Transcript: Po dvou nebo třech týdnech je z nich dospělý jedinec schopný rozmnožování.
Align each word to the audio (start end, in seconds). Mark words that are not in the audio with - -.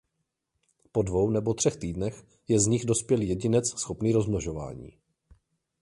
Po 0.91 1.01
dvou 1.01 1.29
nebo 1.29 1.53
třech 1.53 1.75
týdnech 1.77 2.23
je 2.47 2.59
z 2.59 2.67
nich 2.67 2.85
dospělý 2.85 3.29
jedinec 3.29 3.79
schopný 3.79 4.11
rozmnožování. 4.11 4.93